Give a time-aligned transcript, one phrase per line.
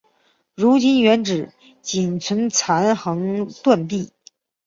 [0.55, 1.51] 如今原址
[1.83, 4.09] 仅存残垣断壁。